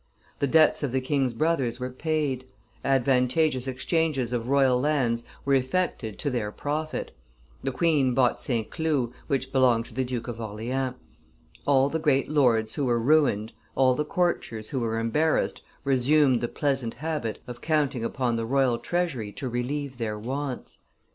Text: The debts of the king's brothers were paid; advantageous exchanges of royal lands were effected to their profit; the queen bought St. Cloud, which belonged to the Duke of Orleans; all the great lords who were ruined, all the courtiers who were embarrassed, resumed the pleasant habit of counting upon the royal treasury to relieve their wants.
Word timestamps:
The 0.39 0.47
debts 0.47 0.81
of 0.81 0.91
the 0.93 0.99
king's 0.99 1.35
brothers 1.35 1.79
were 1.79 1.91
paid; 1.91 2.45
advantageous 2.83 3.67
exchanges 3.67 4.33
of 4.33 4.47
royal 4.49 4.79
lands 4.81 5.23
were 5.45 5.53
effected 5.53 6.17
to 6.17 6.31
their 6.31 6.51
profit; 6.51 7.15
the 7.61 7.71
queen 7.71 8.15
bought 8.15 8.41
St. 8.41 8.71
Cloud, 8.71 9.11
which 9.27 9.51
belonged 9.53 9.85
to 9.85 9.93
the 9.93 10.03
Duke 10.03 10.27
of 10.27 10.41
Orleans; 10.41 10.95
all 11.67 11.87
the 11.87 11.99
great 11.99 12.27
lords 12.27 12.73
who 12.73 12.85
were 12.85 12.97
ruined, 12.97 13.53
all 13.75 13.93
the 13.93 14.03
courtiers 14.03 14.71
who 14.71 14.79
were 14.79 14.97
embarrassed, 14.97 15.61
resumed 15.83 16.41
the 16.41 16.47
pleasant 16.47 16.95
habit 16.95 17.37
of 17.45 17.61
counting 17.61 18.03
upon 18.03 18.37
the 18.37 18.45
royal 18.47 18.79
treasury 18.79 19.31
to 19.33 19.47
relieve 19.47 19.99
their 19.99 20.17
wants. 20.17 20.79